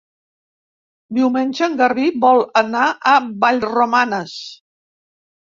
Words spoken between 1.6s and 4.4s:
en Garbí vol anar a Vallromanes.